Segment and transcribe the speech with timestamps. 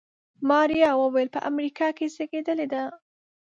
[0.49, 2.83] ماريا وويل په امريکا کې زېږېدلې ده.